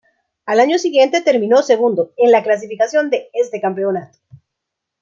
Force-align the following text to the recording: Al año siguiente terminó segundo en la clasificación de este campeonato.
Al 0.47 0.59
año 0.59 0.79
siguiente 0.79 1.21
terminó 1.21 1.61
segundo 1.61 2.11
en 2.17 2.31
la 2.31 2.41
clasificación 2.41 3.11
de 3.11 3.29
este 3.33 3.61
campeonato. 3.61 4.17